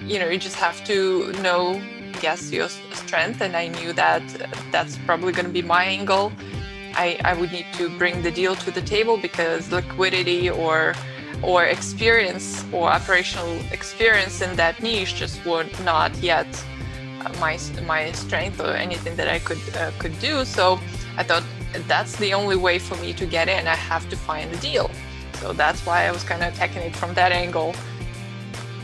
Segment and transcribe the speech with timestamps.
[0.00, 1.80] You know, you just have to know,
[2.20, 3.42] guess your strength.
[3.42, 4.22] And I knew that
[4.70, 6.32] that's probably going to be my angle.
[6.94, 10.94] I, I would need to bring the deal to the table because liquidity or
[11.42, 16.46] or experience or operational experience in that niche just were not yet
[17.24, 20.44] uh, my my strength or anything that I could uh, could do.
[20.44, 20.78] So
[21.16, 21.44] I thought
[21.86, 23.66] that's the only way for me to get in.
[23.66, 24.90] I have to find a deal.
[25.34, 27.74] So that's why I was kind of attacking it from that angle.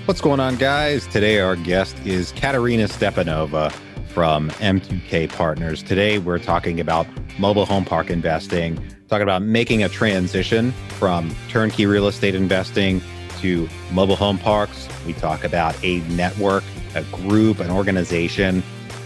[0.09, 1.07] What's going on, guys?
[1.07, 3.71] Today, our guest is Katerina Stepanova
[4.07, 5.83] from M2K Partners.
[5.83, 7.07] Today, we're talking about
[7.39, 13.03] mobile home park investing, talking about making a transition from turnkey real estate investing
[13.41, 14.89] to mobile home parks.
[15.07, 18.63] We talk about a network, a group, an organization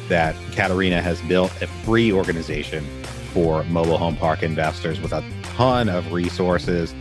[0.08, 2.84] that Katerina has built, a free organization
[3.32, 6.94] for mobile home park investors with a ton of resources.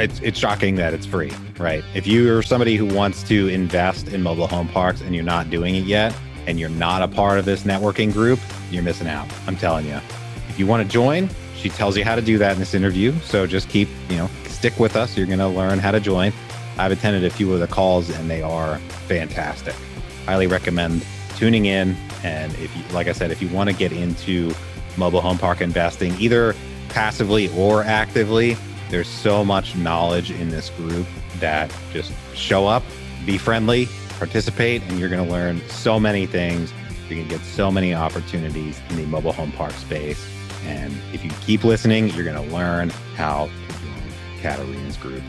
[0.00, 1.84] It's, it's, shocking that it's free, right?
[1.94, 5.74] If you're somebody who wants to invest in mobile home parks and you're not doing
[5.74, 6.14] it yet,
[6.48, 9.28] and you're not a part of this networking group, you're missing out.
[9.46, 10.00] I'm telling you.
[10.48, 13.12] If you want to join, she tells you how to do that in this interview.
[13.20, 15.16] So just keep, you know, stick with us.
[15.16, 16.32] You're going to learn how to join.
[16.78, 19.74] I've attended a few of the calls and they are fantastic.
[20.24, 21.04] Highly recommend
[21.36, 21.94] tuning in.
[22.24, 24.54] And if you, like I said, if you want to get into
[24.96, 26.54] mobile home park investing, either
[26.88, 28.56] passively or actively,
[28.90, 31.06] there's so much knowledge in this group
[31.40, 32.82] that just show up,
[33.26, 36.72] be friendly, participate, and you're going to learn so many things.
[37.08, 40.26] You're going to get so many opportunities in the mobile home park space.
[40.64, 45.22] And if you keep listening, you're going to learn how to join Katerina's group.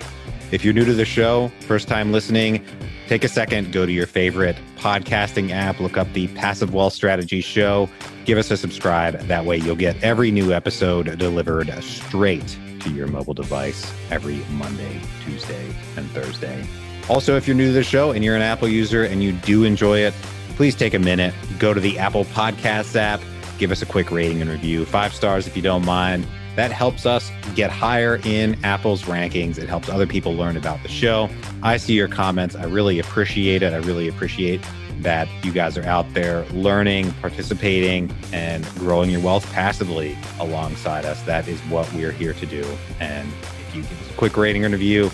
[0.52, 2.66] If you're new to the show, first time listening,
[3.08, 7.42] take a second, go to your favorite podcasting app, look up the Passive Wealth Strategy
[7.42, 7.88] Show,
[8.26, 9.20] give us a subscribe.
[9.28, 15.02] That way, you'll get every new episode delivered straight to your mobile device every Monday,
[15.26, 16.66] Tuesday, and Thursday.
[17.10, 19.64] Also, if you're new to the show and you're an Apple user and you do
[19.64, 20.14] enjoy it,
[20.56, 23.22] please take a minute, go to the Apple Podcasts app,
[23.58, 24.86] give us a quick rating and review.
[24.86, 26.28] Five stars if you don't mind.
[26.56, 29.58] That helps us get higher in Apple's rankings.
[29.58, 31.30] It helps other people learn about the show.
[31.64, 32.56] I see your comments.
[32.56, 33.72] I really appreciate it.
[33.74, 34.62] I really appreciate
[35.00, 41.22] that you guys are out there learning, participating, and growing your wealth passively alongside us.
[41.24, 42.66] That is what we're here to do.
[43.00, 43.28] And
[43.68, 45.10] if you give us a quick rating and review,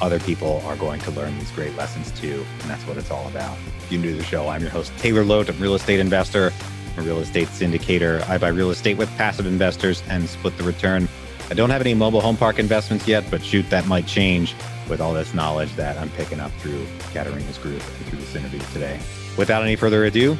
[0.00, 2.44] other people are going to learn these great lessons too.
[2.60, 3.56] And that's what it's all about.
[3.78, 5.48] If you're new to the show, I'm your host, Taylor Loht.
[5.48, 6.52] I'm a real estate investor,
[6.96, 8.26] a real estate syndicator.
[8.28, 11.08] I buy real estate with passive investors and split the return.
[11.50, 14.54] I don't have any mobile home park investments yet, but shoot, that might change
[14.88, 18.60] with all this knowledge that I'm picking up through Katerina's group and through this interview
[18.72, 19.00] today.
[19.36, 20.36] Without any further ado,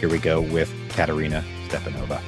[0.00, 2.20] here we go with Katerina Stepanova.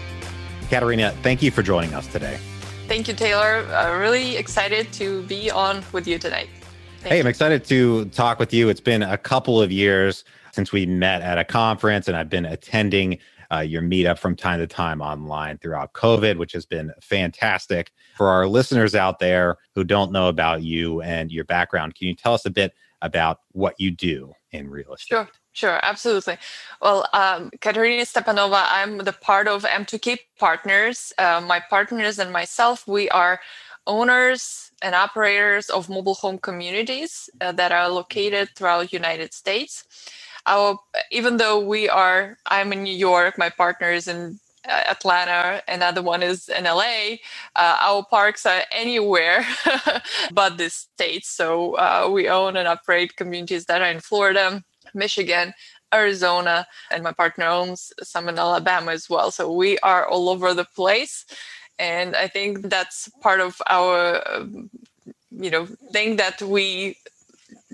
[0.69, 2.39] Katerina, thank you for joining us today.
[2.87, 3.67] Thank you, Taylor.
[3.75, 6.49] Uh, really excited to be on with you tonight.
[7.01, 7.21] Thank hey, you.
[7.21, 8.69] I'm excited to talk with you.
[8.69, 12.47] It's been a couple of years since we met at a conference, and I've been
[12.47, 13.19] attending
[13.53, 17.93] uh, your meetup from time to time online throughout COVID, which has been fantastic.
[18.19, 22.17] For our listeners out there who don't know about you and your background, can you
[22.17, 25.15] tell us a bit about what you do in real estate?
[25.15, 25.29] Sure.
[25.53, 26.37] Sure, absolutely.
[26.83, 31.12] Well, um, Katerina Stepanova, I'm the part of M2K Partners.
[31.19, 33.41] Uh, my partners and myself, we are
[33.87, 39.85] owners and operators of mobile home communities uh, that are located throughout United States.
[40.47, 40.79] Our,
[41.12, 46.22] even though we are, I'm in New York, my partner is in Atlanta, another one
[46.22, 47.16] is in LA.
[47.56, 49.44] Uh, our parks are anywhere
[50.32, 51.28] but the states.
[51.28, 54.62] So uh, we own and operate communities that are in Florida,
[54.94, 55.54] Michigan,
[55.94, 59.30] Arizona, and my partner owns some in Alabama as well.
[59.30, 61.25] So we are all over the place
[61.78, 64.70] and i think that's part of our um,
[65.30, 66.96] you know thing that we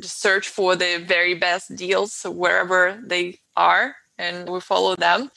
[0.01, 5.31] search for the very best deals wherever they are and we follow them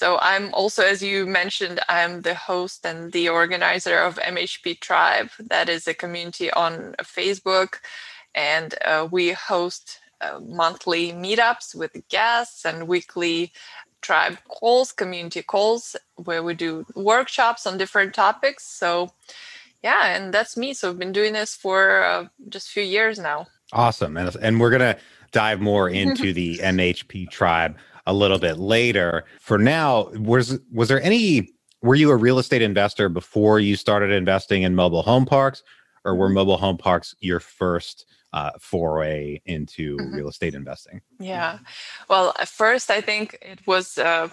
[0.00, 5.30] so i'm also as you mentioned i'm the host and the organizer of mhp tribe
[5.38, 7.70] that is a community on facebook
[8.34, 13.52] and uh, we host uh, monthly meetups with guests and weekly
[14.00, 18.64] tribe calls, community calls, where we do workshops on different topics.
[18.64, 19.12] So,
[19.82, 20.74] yeah, and that's me.
[20.74, 23.46] So I've been doing this for uh, just a few years now.
[23.72, 24.96] Awesome, and and we're gonna
[25.32, 27.76] dive more into the MHP tribe
[28.10, 29.24] a little bit later.
[29.40, 31.52] For now, was was there any?
[31.82, 35.62] Were you a real estate investor before you started investing in mobile home parks,
[36.04, 36.34] or were mm-hmm.
[36.34, 40.14] mobile home parks your first uh, foray into mm-hmm.
[40.14, 41.00] real estate investing?
[41.18, 41.58] Yeah.
[42.08, 44.28] Well, at first, I think it was uh,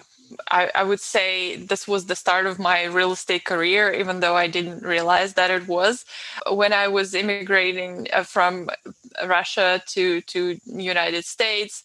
[0.50, 4.36] I, I, would say this was the start of my real estate career, even though
[4.36, 6.04] I didn't realize that it was.
[6.50, 8.68] When I was immigrating uh, from
[9.24, 11.82] Russia to to United States,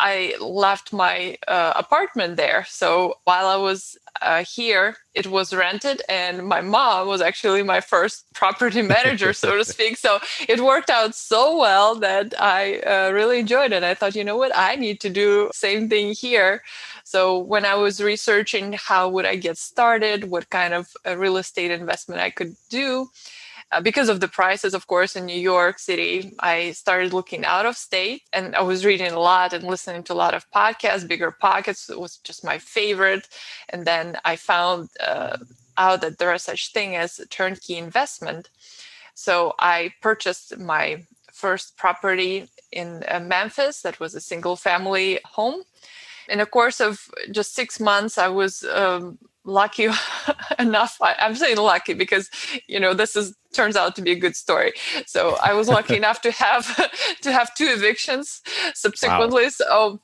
[0.00, 2.64] I left my uh, apartment there.
[2.68, 7.80] So while I was uh, here, it was rented, and my mom was actually my
[7.80, 9.96] first property manager, so to speak.
[9.96, 13.82] So it worked out so well that I uh, really enjoyed it.
[13.82, 16.62] I thought, you know what, I need to do same thing here.
[17.04, 21.70] So when I was researching how would I get started, what kind of real estate
[21.70, 23.08] investment I could do,
[23.72, 27.64] uh, because of the prices, of course, in New York City, I started looking out
[27.66, 31.08] of state and I was reading a lot and listening to a lot of podcasts.
[31.08, 33.28] Bigger Pockets was just my favorite.
[33.70, 35.38] And then I found uh,
[35.78, 38.50] out that there is such thing as turnkey investment.
[39.14, 45.62] So I purchased my first property in uh, Memphis that was a single family home.
[46.28, 49.88] In the course of just six months, I was um, lucky
[50.58, 50.96] enough.
[51.00, 52.30] I, am saying lucky because
[52.66, 54.72] you know this is turns out to be a good story.
[55.06, 56.64] So i was lucky enough to have
[57.22, 58.42] to have two evictions
[58.74, 59.44] subsequently.
[59.44, 59.50] Wow.
[59.50, 60.00] so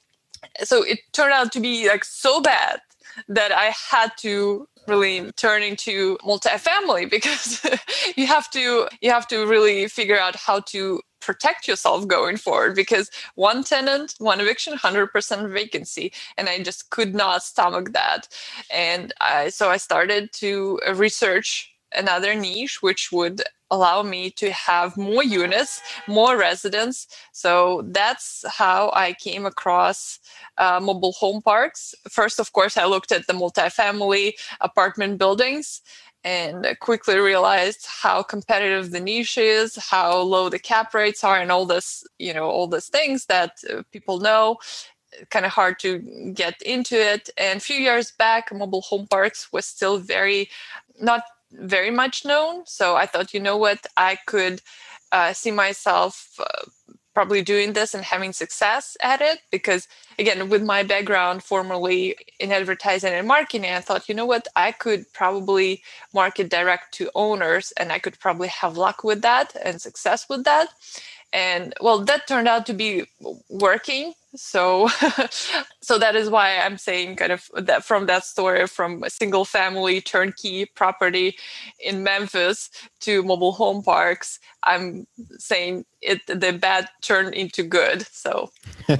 [0.62, 2.80] so it turned out to be like so bad
[3.26, 7.66] that i had to really turn into multifamily because
[8.16, 12.74] you have to you have to really figure out how to protect yourself going forward
[12.74, 16.10] because one tenant, one eviction, 100% vacancy.
[16.38, 18.28] And I just could not stomach that.
[18.72, 24.96] And I, so I started to research another niche which would allow me to have
[24.96, 27.06] more units, more residents.
[27.32, 30.18] So that's how I came across
[30.56, 31.94] uh, mobile home parks.
[32.08, 34.32] First, of course, I looked at the multifamily
[34.62, 35.82] apartment buildings
[36.24, 41.50] and quickly realized how competitive the niche is, how low the cap rates are, and
[41.50, 44.56] all this, you know, all these things that uh, people know.
[45.30, 45.98] Kind of hard to
[46.34, 47.30] get into it.
[47.38, 50.50] And a few years back, mobile home parks was still very,
[51.00, 51.22] not
[51.52, 52.66] very much known.
[52.66, 54.60] So I thought, you know what, I could
[55.10, 56.66] uh, see myself uh,
[57.18, 59.88] probably doing this and having success at it because
[60.20, 64.46] again with my background formerly in advertising and marketing i thought you know what?
[64.54, 65.82] I could probably
[66.14, 70.44] market direct to owners and i could probably have luck with that and success with
[70.44, 70.68] that
[71.32, 73.04] and well that turned out to be
[73.48, 74.14] working.
[74.36, 74.88] So
[75.80, 80.02] so that is why i'm saying kind of that from that story from single family
[80.02, 81.34] turnkey property
[81.82, 82.68] in memphis
[83.00, 85.06] to mobile home parks i'm
[85.38, 88.50] saying it the bad turned into good so.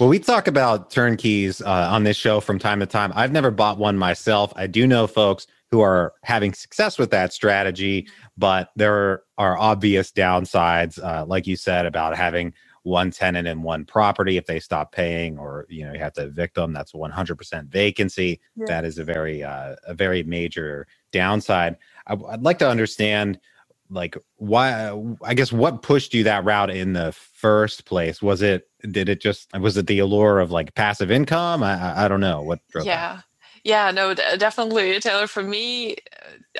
[0.00, 3.12] Well we talk about turnkeys uh, on this show from time to time.
[3.14, 4.52] I've never bought one myself.
[4.56, 8.08] I do know folks who are having success with that strategy
[8.38, 12.52] but there are obvious downsides uh, like you said about having
[12.84, 16.24] one tenant in one property if they stop paying or you know you have to
[16.24, 18.40] evict them that's 100% vacancy.
[18.56, 18.66] Yeah.
[18.68, 21.76] that is a very uh, a very major downside.
[22.08, 23.40] I, i'd like to understand
[23.90, 24.90] like why
[25.24, 28.22] i guess what pushed you that route in the first place?
[28.22, 31.62] Was it did it just was it the allure of like passive income?
[31.64, 33.24] I i don't know what yeah that?
[33.64, 33.90] yeah.
[33.92, 35.28] No definitely taylor.
[35.28, 35.96] For me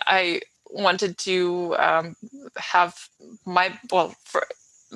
[0.06, 0.41] i
[0.75, 2.17] wanted to um,
[2.56, 3.09] have
[3.47, 4.15] my well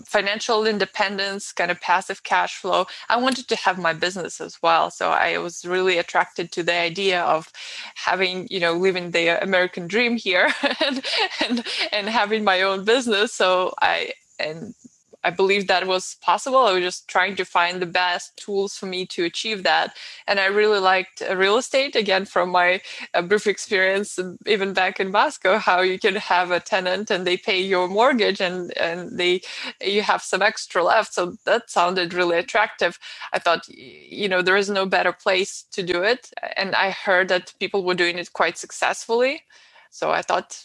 [0.06, 2.86] financial independence, kind of passive cash flow.
[3.08, 4.90] I wanted to have my business as well.
[4.90, 7.50] So I was really attracted to the idea of
[7.94, 10.52] having, you know, living the American dream here
[10.86, 11.04] and,
[11.44, 13.34] and, and having my own business.
[13.34, 14.74] So I, and
[15.24, 16.58] I believe that was possible.
[16.58, 19.96] I was just trying to find the best tools for me to achieve that.
[20.26, 22.80] And I really liked uh, real estate again from my
[23.14, 27.26] uh, brief experience, um, even back in Moscow, how you can have a tenant and
[27.26, 29.40] they pay your mortgage and, and they
[29.82, 31.14] you have some extra left.
[31.14, 32.98] So that sounded really attractive.
[33.32, 36.30] I thought, you know, there is no better place to do it.
[36.56, 39.42] And I heard that people were doing it quite successfully.
[39.90, 40.64] So I thought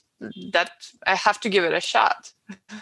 [0.51, 0.71] that
[1.07, 2.31] I have to give it a shot.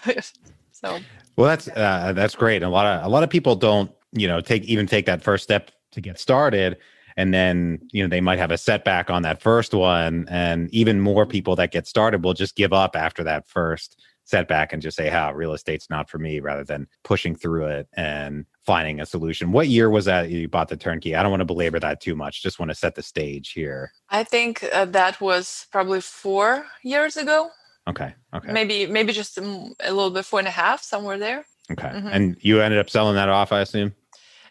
[0.71, 0.99] so
[1.35, 2.63] well, that's uh, that's great.
[2.63, 5.43] a lot of a lot of people don't, you know, take even take that first
[5.43, 6.77] step to get started,
[7.17, 10.99] and then you know they might have a setback on that first one, and even
[10.99, 14.97] more people that get started will just give up after that first setback and just
[14.97, 19.05] say, "How real estate's not for me," rather than pushing through it and finding a
[19.05, 19.51] solution.
[19.51, 21.15] What year was that you bought the turnkey?
[21.15, 22.43] I don't want to belabor that too much.
[22.43, 23.91] Just want to set the stage here.
[24.09, 27.49] I think uh, that was probably four years ago.
[27.89, 28.13] Okay.
[28.33, 28.51] Okay.
[28.51, 31.45] Maybe maybe just a, little bit four and a half somewhere there.
[31.71, 31.87] Okay.
[31.87, 32.07] Mm-hmm.
[32.07, 33.93] And you ended up selling that off, I assume.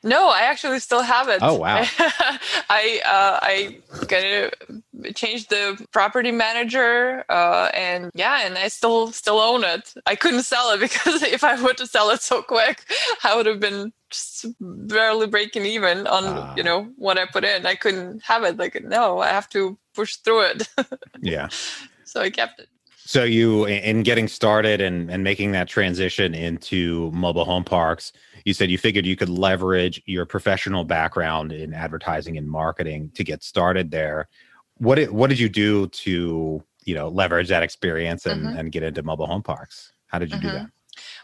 [0.03, 1.41] No, I actually still have it.
[1.43, 1.85] Oh wow!
[2.71, 4.51] I uh, I kind
[5.05, 9.93] of changed the property manager, uh, and yeah, and I still still own it.
[10.07, 12.85] I couldn't sell it because if I were to sell it so quick,
[13.25, 17.45] I would have been just barely breaking even on uh, you know what I put
[17.45, 17.67] in.
[17.67, 18.57] I couldn't have it.
[18.57, 20.69] Like no, I have to push through it.
[21.21, 21.49] yeah.
[22.05, 22.69] So I kept it.
[23.11, 28.13] So you in getting started and and making that transition into mobile home parks,
[28.45, 33.25] you said you figured you could leverage your professional background in advertising and marketing to
[33.25, 34.29] get started there.
[34.79, 38.57] What did what did you do to you know leverage that experience and mm-hmm.
[38.57, 39.91] and get into mobile home parks?
[40.07, 40.47] How did you mm-hmm.
[40.47, 40.71] do that?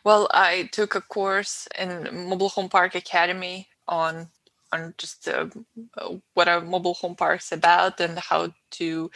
[0.02, 4.26] Well, I took a course in Mobile Home Park Academy on
[4.73, 5.47] on just uh,
[6.35, 9.11] what a mobile home park is about and how to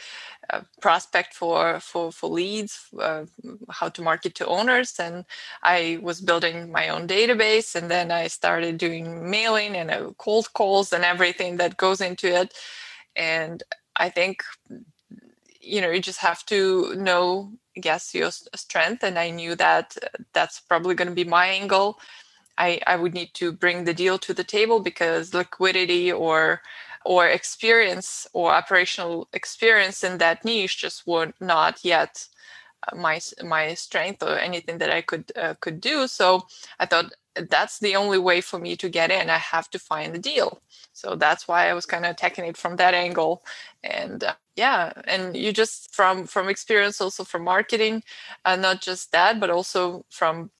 [0.51, 3.25] uh, prospect for for for leads, uh,
[3.69, 4.99] how to market to owners.
[4.99, 5.25] And
[5.63, 10.53] I was building my own database, and then I started doing mailing and uh, cold
[10.53, 12.53] calls and everything that goes into it.
[13.15, 13.63] And
[13.97, 14.43] I think
[15.61, 20.07] you know you just have to know guess your strength and i knew that uh,
[20.33, 21.99] that's probably going to be my angle
[22.57, 26.61] I, I would need to bring the deal to the table because liquidity or
[27.05, 32.27] or experience or operational experience in that niche just were not yet
[32.91, 36.07] uh, my my strength or anything that I could uh, could do.
[36.07, 36.47] So
[36.79, 39.29] I thought that's the only way for me to get in.
[39.29, 40.61] I have to find the deal.
[40.93, 43.43] So that's why I was kind of attacking it from that angle.
[43.83, 48.03] And uh, yeah, and you just from from experience, also from marketing,
[48.45, 50.51] uh, not just that, but also from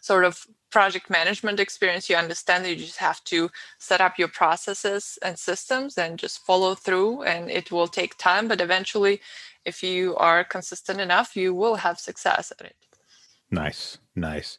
[0.00, 4.28] sort of project management experience, you understand that you just have to set up your
[4.28, 7.22] processes and systems and just follow through.
[7.22, 9.22] And it will take time, but eventually,
[9.64, 12.76] if you are consistent enough, you will have success at it.
[13.50, 14.58] Nice, nice.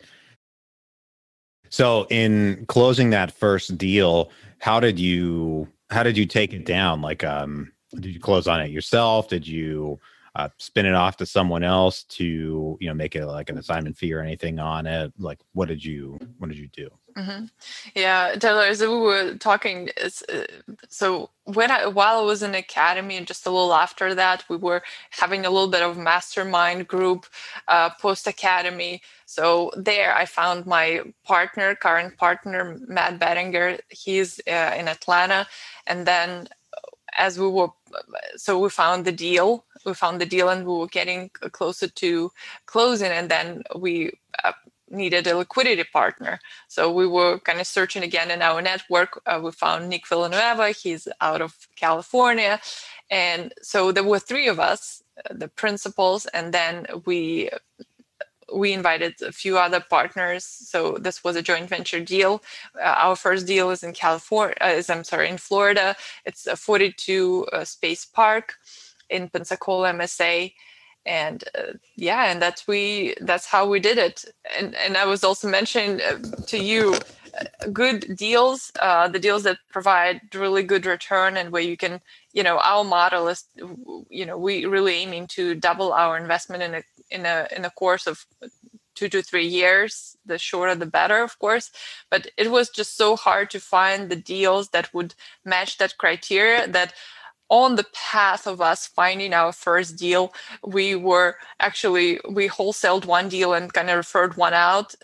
[1.69, 6.99] So, in closing that first deal, how did you how did you take it down?
[6.99, 9.29] Like, um, did you close on it yourself?
[9.29, 9.99] Did you
[10.37, 13.97] uh, spin it off to someone else to you know make it like an assignment
[13.97, 15.11] fee or anything on it?
[15.17, 16.89] Like what did you what did you do?
[17.17, 17.45] Mm-hmm.
[17.95, 20.09] yeah taylor as we were talking uh,
[20.87, 24.57] so when I, while i was in academy and just a little after that we
[24.57, 27.25] were having a little bit of mastermind group
[27.69, 33.79] uh, post academy so there i found my partner current partner matt bettinger.
[33.89, 35.47] He's uh, in atlanta.
[35.87, 36.47] And then
[37.17, 37.69] as we were
[38.35, 42.29] so we found the deal we found the deal and we were getting closer to
[42.65, 44.11] closing and then we
[44.43, 44.51] uh,
[44.89, 46.39] needed a liquidity partner.
[46.67, 50.71] So we were kind of searching again in our network uh, we found nick villanueva
[50.71, 52.59] he's out of california.
[53.09, 57.49] And so there were three of us uh, the principals and then we
[58.53, 60.43] we invited a few other partners.
[60.45, 62.41] So this was a joint venture deal.
[62.79, 64.55] Uh, our first deal is in California.
[64.61, 65.95] Uh, is I'm sorry, in Florida.
[66.25, 68.55] It's a 42 uh, space park
[69.09, 70.53] in Pensacola, MSA,
[71.05, 73.15] and uh, yeah, and that's we.
[73.21, 74.25] That's how we did it.
[74.57, 76.95] And and I was also mentioning uh, to you.
[77.37, 82.01] Uh, good deals, the deals that provide really good return and where you can,
[82.33, 83.45] you know, our model is,
[84.09, 87.69] you know, we really aiming to double our investment in a in a in a
[87.69, 88.25] course of
[88.95, 90.17] two to three years.
[90.25, 91.71] The shorter the better of course.
[92.09, 95.13] But it was just so hard to find the deals that would
[95.45, 96.93] match that criteria that
[97.49, 100.33] on the path of us finding our first deal
[100.65, 104.95] we were actually we wholesaled one deal and kind of referred one out.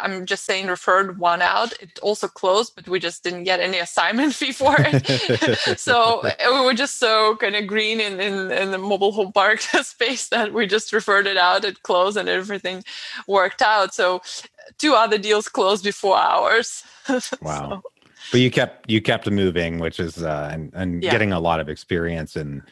[0.00, 1.72] I'm just saying referred one out.
[1.80, 5.78] It also closed but we just didn't get any assignment fee for it.
[5.78, 9.32] So uh, we were just so kind of green in, in, in the mobile home
[9.32, 11.64] park space that we just referred it out.
[11.64, 12.84] It closed and everything
[13.26, 13.94] worked out.
[13.94, 14.22] So
[14.78, 16.82] two other deals closed before ours.
[17.40, 17.82] Wow.
[17.82, 17.82] so
[18.30, 21.10] but you kept you kept moving, which is uh, and and yeah.
[21.10, 22.62] getting a lot of experience and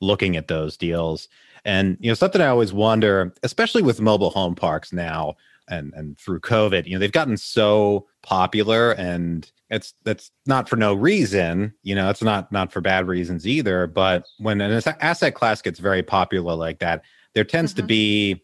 [0.00, 1.28] looking at those deals.
[1.64, 5.34] And you know something I always wonder, especially with mobile home parks now
[5.68, 10.76] and and through COVID, you know they've gotten so popular, and it's that's not for
[10.76, 11.74] no reason.
[11.82, 13.86] You know, it's not not for bad reasons either.
[13.86, 17.02] But when an asset class gets very popular like that,
[17.34, 17.82] there tends mm-hmm.
[17.82, 18.42] to be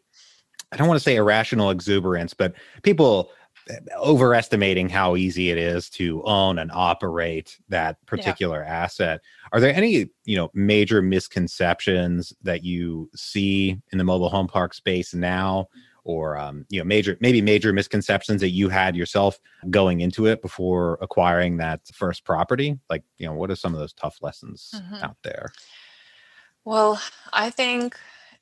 [0.73, 3.31] I don't want to say irrational exuberance, but people
[3.97, 8.83] overestimating how easy it is to own and operate that particular yeah.
[8.85, 9.21] asset.
[9.52, 14.75] Are there any, you know, major misconceptions that you see in the mobile home park
[14.75, 15.69] space now
[16.04, 19.38] or um, you know, major maybe major misconceptions that you had yourself
[19.71, 22.78] going into it before acquiring that first property?
[22.90, 25.04] Like, you know, what are some of those tough lessons mm-hmm.
[25.04, 25.52] out there?
[26.64, 27.00] Well,
[27.33, 27.97] I think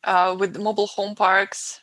[0.05, 1.81] uh, with mobile home parks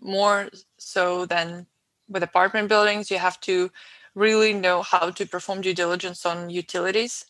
[0.00, 1.66] more so than
[2.14, 3.72] with apartment buildings, you have to
[4.16, 7.26] really know how to perform due diligence on utilities.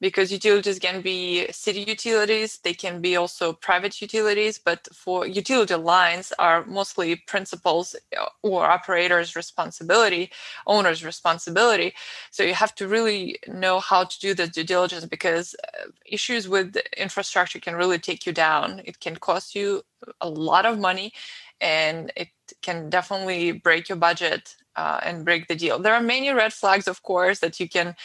[0.00, 5.74] because utilities can be city utilities, they can be also private utilities, but for utility
[5.74, 10.30] lines are mostly principals uh, or operators' responsibility,
[10.66, 11.94] owners' responsibility.
[12.30, 16.48] So you have to really know how to do the due diligence because uh, issues
[16.48, 18.82] with infrastructure can really take you down.
[18.84, 19.82] It can cost you
[20.20, 21.12] a lot of money
[21.60, 22.28] and it
[22.62, 25.78] can definitely break your budget uh, and break the deal.
[25.80, 27.96] There are many red flags, of course, that you can,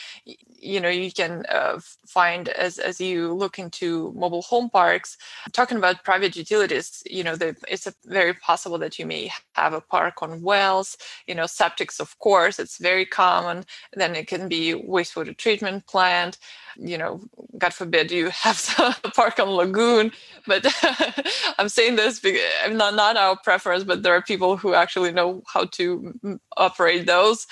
[0.72, 5.18] you know, you can uh, find as as you look into mobile home parks.
[5.52, 9.82] Talking about private utilities, you know, the, it's very possible that you may have a
[9.82, 13.66] park on wells, you know, septics, of course, it's very common.
[13.94, 16.40] Then it can be wastewater treatment plant
[16.78, 17.22] you know,
[17.58, 20.12] God forbid you have a park on lagoon.
[20.48, 20.66] But
[21.58, 25.44] I'm saying this because not not our preference, but there are people who actually know
[25.48, 27.48] how to operate those.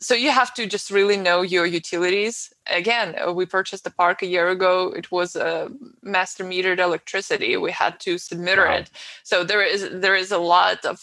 [0.00, 2.52] So you have to just really know your utilities.
[2.66, 4.92] Again, uh, we purchased the park a year ago.
[5.00, 5.70] It was a
[6.02, 7.56] master metered electricity.
[7.56, 8.74] We had to submit wow.
[8.74, 8.90] it.
[9.22, 10.98] So there is there is a lot of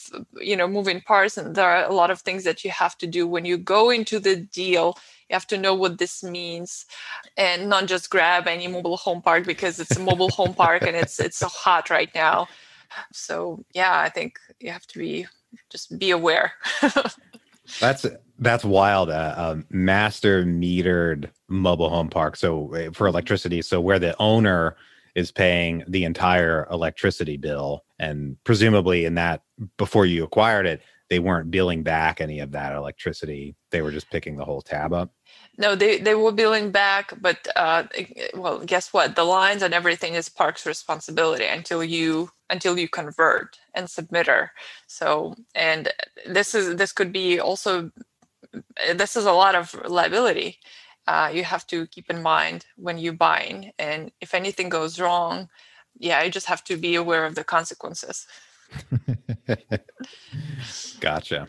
[0.49, 3.07] you know moving parts, and there are a lot of things that you have to
[3.07, 4.97] do when you go into the deal
[5.29, 6.85] you have to know what this means
[7.37, 10.95] and not just grab any mobile home park because it's a mobile home park and
[10.95, 12.47] it's it's so hot right now
[13.11, 15.25] so yeah i think you have to be
[15.69, 16.53] just be aware
[17.79, 18.05] that's
[18.39, 24.15] that's wild uh, master metered mobile home park so uh, for electricity so where the
[24.19, 24.75] owner
[25.15, 29.43] is paying the entire electricity bill and presumably in that
[29.77, 30.81] before you acquired it
[31.13, 33.55] they weren't billing back any of that electricity.
[33.69, 35.13] They were just picking the whole tab up.
[35.57, 37.83] No, they, they were billing back, but uh,
[38.33, 39.15] well, guess what?
[39.15, 44.49] The lines and everything is Park's responsibility until you until you convert and submeter.
[44.87, 45.89] So, and
[46.27, 47.91] this is this could be also
[48.95, 50.59] this is a lot of liability.
[51.07, 55.49] Uh, you have to keep in mind when you're buying, and if anything goes wrong,
[55.99, 58.25] yeah, you just have to be aware of the consequences.
[60.99, 61.47] gotcha.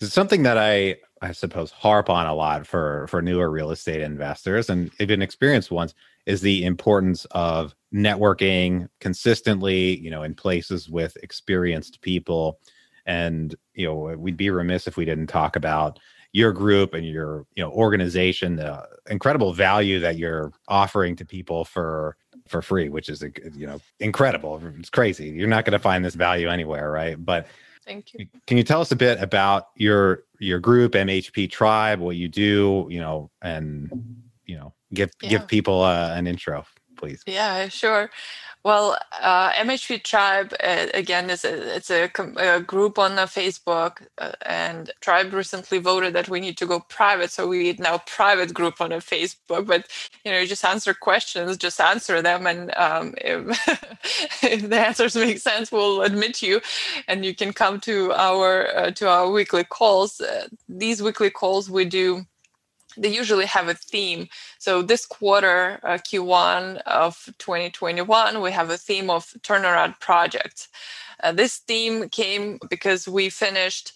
[0.00, 4.00] It's something that I I suppose harp on a lot for for newer real estate
[4.00, 5.94] investors and even experienced ones
[6.26, 12.58] is the importance of networking consistently, you know, in places with experienced people.
[13.04, 15.98] And you know, we'd be remiss if we didn't talk about
[16.32, 21.64] your group and your you know organization, the incredible value that you're offering to people
[21.64, 23.22] for for free, which is
[23.54, 24.60] you know incredible.
[24.78, 25.28] It's crazy.
[25.28, 27.22] You're not going to find this value anywhere, right?
[27.22, 27.46] But
[27.90, 28.26] thank you.
[28.46, 32.86] Can you tell us a bit about your your group, MHP Tribe, what you do,
[32.88, 33.90] you know, and
[34.46, 35.30] you know, give yeah.
[35.30, 36.64] give people uh, an intro,
[36.96, 37.22] please.
[37.26, 38.10] Yeah, sure.
[38.62, 44.32] Well, uh, MHP Tribe uh, again is a, it's a, a, group on Facebook, uh,
[44.44, 48.82] and Tribe recently voted that we need to go private, so we now private group
[48.82, 49.66] on a Facebook.
[49.66, 49.86] But
[50.26, 53.48] you know, you just answer questions, just answer them, and um, if,
[54.42, 56.60] if, the answers make sense, we'll admit you,
[57.08, 60.20] and you can come to our uh, to our weekly calls.
[60.20, 62.26] Uh, these weekly calls we do
[62.96, 64.28] they usually have a theme.
[64.58, 70.68] So this quarter, uh, Q1 of 2021, we have a theme of turnaround projects.
[71.22, 73.92] Uh, this theme came because we finished.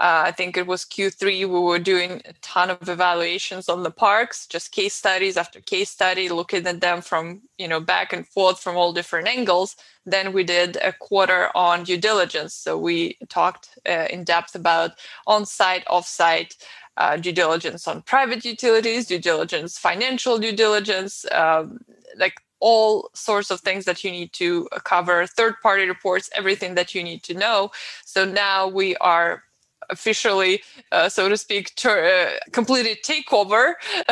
[0.00, 1.40] Uh, I think it was Q3.
[1.40, 5.90] We were doing a ton of evaluations on the parks, just case studies after case
[5.90, 9.74] study, looking at them from you know back and forth from all different angles.
[10.06, 12.54] Then we did a quarter on due diligence.
[12.54, 14.92] So we talked uh, in depth about
[15.26, 16.54] on-site, off-site,
[16.98, 21.78] uh, due diligence on private utilities, due diligence, financial due diligence, um,
[22.18, 26.94] like all sorts of things that you need to cover, third party reports, everything that
[26.94, 27.70] you need to know.
[28.04, 29.44] So now we are
[29.90, 33.74] officially, uh, so to speak, ter- uh, completed takeover,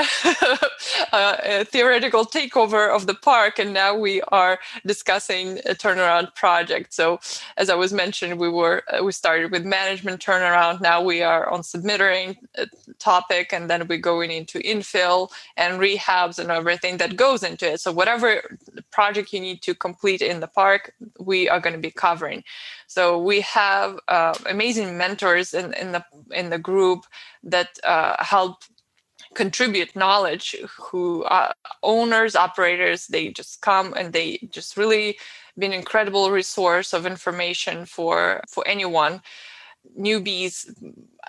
[1.12, 6.94] uh, a theoretical takeover of the park, and now we are discussing a turnaround project.
[6.94, 7.20] So,
[7.56, 10.80] as I was mentioned, we were uh, we started with management turnaround.
[10.80, 12.36] Now we are on submitting
[12.98, 17.80] topic, and then we're going into infill and rehabs and everything that goes into it.
[17.80, 18.42] So, whatever
[18.90, 22.42] project you need to complete in the park, we are going to be covering.
[22.86, 27.04] So we have uh, amazing mentors in, in the in the group
[27.42, 28.62] that uh, help
[29.34, 31.52] contribute knowledge who are
[31.82, 35.18] owners operators they just come and they just really
[35.58, 39.22] be an incredible resource of information for for anyone.
[39.98, 40.66] Newbies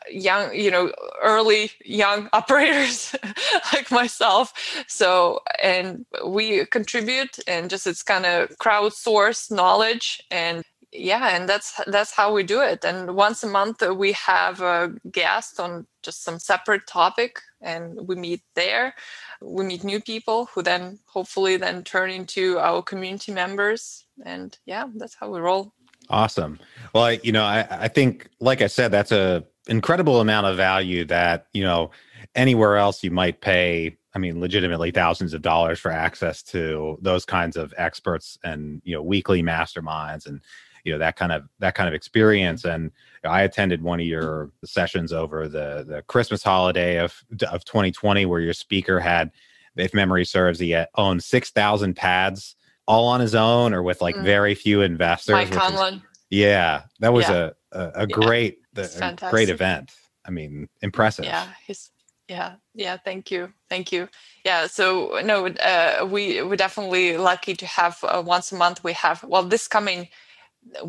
[0.09, 3.15] young you know early young operators
[3.73, 4.53] like myself.
[4.87, 10.63] So and we contribute and just it's kind of crowdsourced knowledge and
[10.97, 12.83] yeah and that's that's how we do it.
[12.83, 18.07] And once a month uh, we have a guest on just some separate topic and
[18.07, 18.93] we meet there.
[19.41, 24.05] We meet new people who then hopefully then turn into our community members.
[24.25, 25.73] And yeah that's how we roll.
[26.09, 26.59] Awesome.
[26.93, 30.55] Well I, you know I, I think like i said that's a incredible amount of
[30.55, 31.91] value that you know
[32.35, 37.23] anywhere else you might pay I mean, legitimately thousands of dollars for access to those
[37.23, 40.41] kinds of experts and you know weekly masterminds and
[40.87, 42.63] you know that kind of that kind of experience.
[42.63, 42.91] And
[43.25, 48.39] I attended one of your sessions over the the Christmas holiday of of 2020, where
[48.39, 49.31] your speaker had,
[49.75, 52.55] if memory serves, he owned six thousand pads
[52.87, 54.23] all on his own or with like mm.
[54.23, 55.33] very few investors.
[55.33, 56.01] Mike Conlon.
[56.29, 57.51] Yeah, that was yeah.
[57.73, 59.91] a a, a great a great event.
[60.25, 61.25] I mean, impressive.
[61.25, 61.91] Yeah, he's
[62.27, 62.97] yeah, yeah.
[62.97, 64.09] Thank you, thank you.
[64.43, 64.67] Yeah.
[64.67, 68.83] So no, uh, we we're definitely lucky to have uh, once a month.
[68.83, 70.09] We have well this coming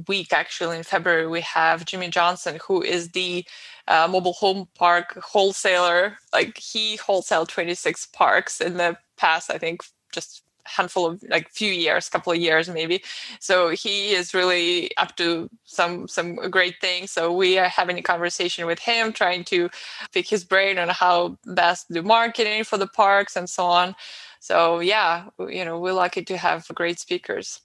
[0.06, 3.44] week actually in February we have Jimmy Johnson who is the
[3.88, 6.18] uh, mobile home park wholesaler.
[6.32, 9.50] Like he wholesale 26 parks in the past.
[9.50, 13.02] I think just handful of like few years couple of years maybe
[13.40, 18.02] so he is really up to some some great things so we are having a
[18.02, 19.70] conversation with him trying to
[20.12, 23.94] pick his brain on how best do marketing for the parks and so on
[24.40, 27.62] so yeah you know we're lucky to have great speakers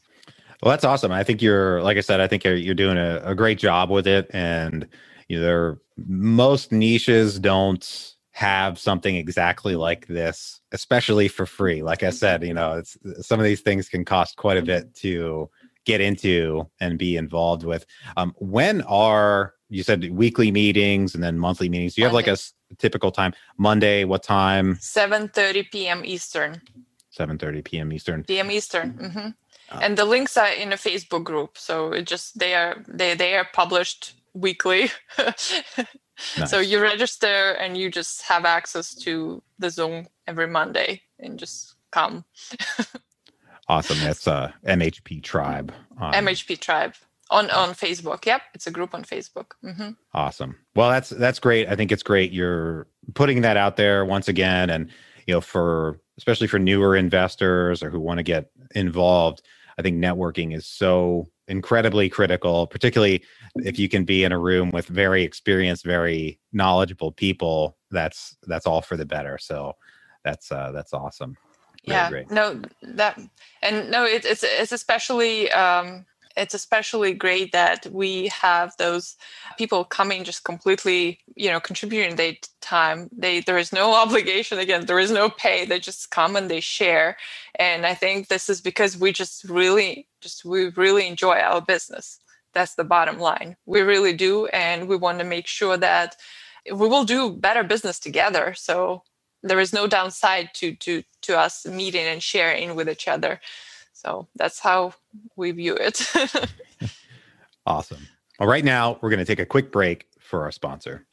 [0.64, 3.22] well that's awesome i think you're like i said i think you're, you're doing a,
[3.24, 4.88] a great job with it and
[5.28, 11.84] you know there most niches don't have something exactly like this, especially for free.
[11.84, 14.94] Like I said, you know, it's some of these things can cost quite a bit
[14.96, 15.50] to
[15.86, 17.86] get into and be involved with.
[18.18, 21.94] Um, when are you said weekly meetings and then monthly meetings?
[21.94, 22.38] Do you have like a
[22.80, 23.34] typical time?
[23.58, 24.78] Monday, what time?
[24.80, 26.04] Seven thirty p.m.
[26.04, 26.60] Eastern.
[27.12, 27.94] Seven thirty p.m.
[27.94, 28.24] Eastern.
[28.24, 28.50] P.m.
[28.50, 28.94] Eastern.
[28.94, 29.30] Mm-hmm.
[29.82, 33.36] And the links are in a Facebook group, so it just they are they they
[33.36, 34.90] are published weekly.
[36.38, 36.52] Nice.
[36.52, 41.76] So you register and you just have access to the Zoom every Monday and just
[41.92, 42.24] come.
[43.68, 43.98] awesome.
[44.00, 45.74] That's uh, MHP Tribe.
[45.98, 46.14] On...
[46.14, 46.94] MHP Tribe
[47.30, 48.26] on on Facebook.
[48.26, 49.52] Yep, it's a group on Facebook.
[49.64, 49.92] Mm-hmm.
[50.14, 50.56] Awesome.
[50.76, 51.68] Well, that's that's great.
[51.68, 52.32] I think it's great.
[52.32, 54.90] You're putting that out there once again, and
[55.26, 59.42] you know, for especially for newer investors or who want to get involved,
[59.78, 63.24] I think networking is so incredibly critical, particularly
[63.58, 67.78] if you can be in a room with very experienced, very knowledgeable people.
[67.92, 69.38] That's that's all for the better.
[69.40, 69.74] So
[70.24, 71.36] that's uh, that's awesome.
[71.88, 72.10] Really yeah.
[72.10, 72.32] Great.
[72.32, 73.20] No, that
[73.62, 79.16] and no, it, it's it's especially um, it's especially great that we have those
[79.58, 83.10] people coming just completely you know contributing their time.
[83.16, 86.60] They there is no obligation again there is no pay they just come and they
[86.60, 87.18] share.
[87.56, 92.20] And i think this is because we just really just we really enjoy our business.
[92.54, 93.56] That's the bottom line.
[93.66, 96.16] We really do and we want to make sure that
[96.66, 98.54] we will do better business together.
[98.56, 99.04] So
[99.42, 103.40] there is no downside to to to us meeting and sharing with each other
[104.06, 104.94] so that's how
[105.36, 106.06] we view it.
[107.66, 108.08] awesome.
[108.40, 111.06] Well, right now, we're going to take a quick break for our sponsor.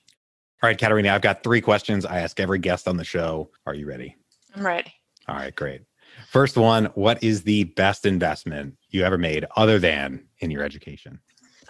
[0.63, 3.51] All right, Katerina, I've got three questions I ask every guest on the show.
[3.67, 4.17] Are you ready?
[4.55, 4.93] I'm ready.
[5.29, 5.83] All right, great.
[6.27, 11.21] First one What is the best investment you ever made other than in your education?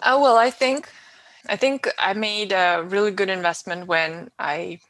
[0.05, 0.89] Oh, well, I think.
[1.49, 4.81] I think I made a really good investment when I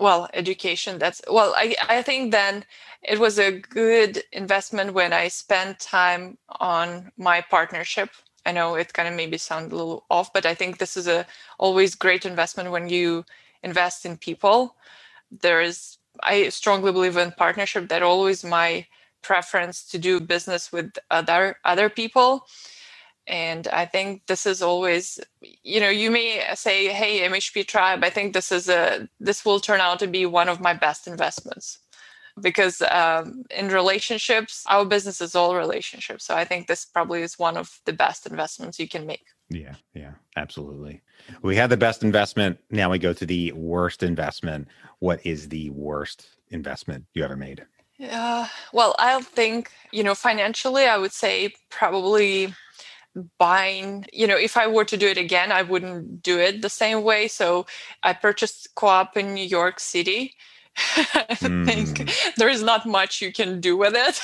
[0.00, 2.64] well education that's well i i think then
[3.02, 8.10] it was a good investment when i spent time on my partnership.
[8.46, 11.08] I know it kind of maybe sound a little off but i think this is
[11.08, 11.26] a
[11.58, 13.24] always great investment when you
[13.62, 14.76] invest in people.
[15.42, 18.86] There is i strongly believe in partnership that always my
[19.22, 22.46] preference to do business with other other people
[23.28, 25.20] and i think this is always
[25.62, 29.60] you know you may say hey mhp tribe i think this is a this will
[29.60, 31.78] turn out to be one of my best investments.
[32.40, 37.36] Because um, in relationships our business is all relationships so i think this probably is
[37.36, 39.26] one of the best investments you can make.
[39.50, 41.02] Yeah yeah absolutely.
[41.42, 44.68] We had the best investment now we go to the worst investment.
[45.00, 47.66] What is the worst investment you ever made?
[48.00, 52.54] Uh, well i think you know financially i would say probably
[53.38, 56.70] buying you know if i were to do it again i wouldn't do it the
[56.70, 57.28] same way.
[57.28, 57.66] So
[58.02, 60.34] i purchased co-op in new york city.
[60.96, 61.66] I mm.
[61.66, 64.16] think there is not much you can do with it.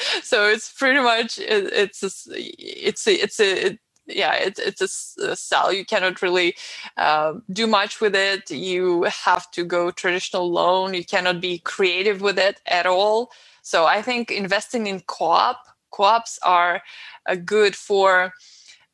[0.22, 5.16] So it's pretty much it, it's a, it's a, it's a it, yeah it, it's
[5.18, 6.56] a, a cell you cannot really
[6.96, 8.50] uh, do much with it.
[8.50, 10.94] You have to go traditional loan.
[10.94, 13.30] You cannot be creative with it at all.
[13.62, 15.58] So i think investing in co-op
[15.90, 16.82] co-ops are
[17.26, 18.32] uh, good for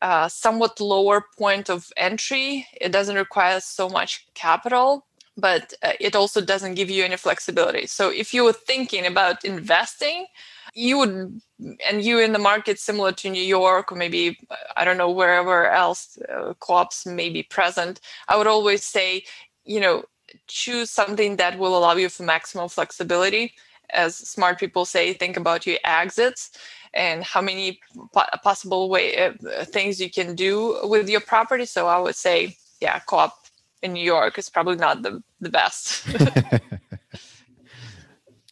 [0.03, 2.67] uh, somewhat lower point of entry.
[2.81, 5.07] It doesn't require so much capital,
[5.37, 7.87] but uh, it also doesn't give you any flexibility.
[7.87, 10.27] So if you were thinking about investing,
[10.75, 11.41] you would,
[11.89, 14.39] and you in the market similar to New York or maybe
[14.77, 19.25] I don't know wherever else uh, co-ops may be present, I would always say,
[19.65, 20.05] you know,
[20.49, 23.55] choose something that will allow you for maximum flexibility.
[23.90, 26.51] As smart people say, think about your exits
[26.94, 27.81] and how many
[28.12, 29.33] po- possible way uh,
[29.64, 31.66] things you can do with your property.
[31.66, 33.35] So I would say, yeah, co-op
[33.83, 36.07] in New York is probably not the the best.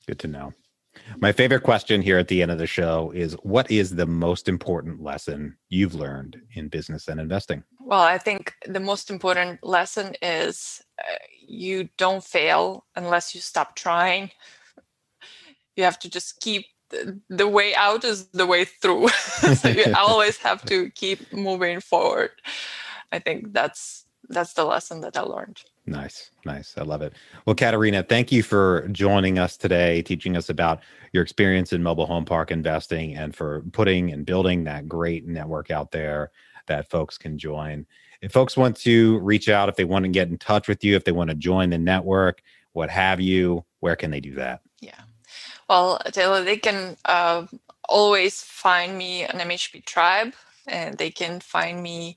[0.07, 0.53] Good to know.
[1.19, 4.49] My favorite question here at the end of the show is what is the most
[4.49, 7.63] important lesson you've learned in business and investing?
[7.81, 11.17] Well, I think the most important lesson is uh,
[11.47, 14.31] you don't fail unless you stop trying.
[15.77, 16.67] You have to just keep
[17.29, 19.09] the way out is the way through.
[19.57, 22.31] so you always have to keep moving forward.
[23.13, 25.63] I think that's that's the lesson that I learned.
[25.87, 26.75] Nice, nice.
[26.79, 27.13] I love it.
[27.45, 30.81] Well, Katerina, thank you for joining us today, teaching us about
[31.13, 35.71] your experience in mobile home park investing and for putting and building that great network
[35.71, 36.31] out there
[36.67, 37.85] that folks can join.
[38.23, 40.97] If folks want to reach out, if they want to get in touch with you,
[40.97, 42.41] if they want to join the network,
[42.73, 44.63] what have you, where can they do that?
[44.81, 45.01] Yeah.
[45.69, 47.47] Well, Taylor, they can uh,
[47.89, 50.35] always find me on MHP Tribe
[50.67, 52.17] and they can find me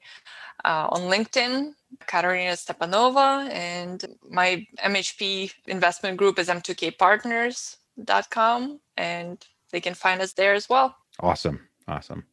[0.66, 1.74] uh, on LinkedIn,
[2.06, 10.54] Katerina Stepanova, and my MHP investment group is m2kpartners.com, and they can find us there
[10.54, 10.98] as well.
[11.20, 11.60] Awesome.
[11.88, 12.24] Awesome.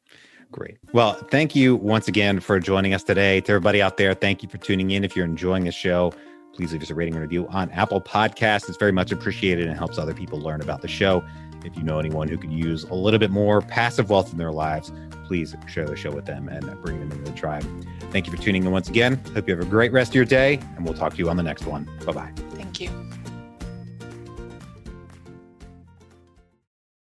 [0.51, 0.77] Great.
[0.93, 3.41] Well, thank you once again for joining us today.
[3.43, 5.05] To everybody out there, thank you for tuning in.
[5.05, 6.13] If you're enjoying the show,
[6.55, 8.69] please leave us a rating and review on Apple Podcasts.
[8.69, 11.25] It's very much appreciated and helps other people learn about the show.
[11.65, 14.53] If you know anyone who could use a little bit more passive wealth in their
[14.53, 14.93] lives,
[15.25, 17.65] please share the show with them and bring them into the tribe.
[18.11, 19.21] Thank you for tuning in once again.
[19.35, 21.37] Hope you have a great rest of your day, and we'll talk to you on
[21.37, 21.89] the next one.
[22.05, 22.33] Bye bye.
[22.55, 22.91] Thank you.